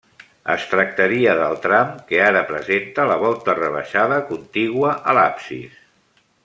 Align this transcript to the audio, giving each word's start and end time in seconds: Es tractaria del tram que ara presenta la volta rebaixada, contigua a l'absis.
Es 0.51 0.63
tractaria 0.69 1.35
del 1.39 1.59
tram 1.65 1.91
que 2.07 2.23
ara 2.29 2.43
presenta 2.53 3.07
la 3.13 3.21
volta 3.25 3.57
rebaixada, 3.61 4.21
contigua 4.33 4.99
a 5.13 5.17
l'absis. 5.21 5.81